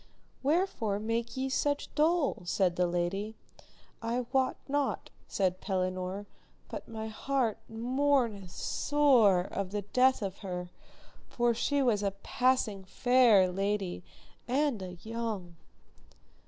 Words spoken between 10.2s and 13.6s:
of her, for she was a passing fair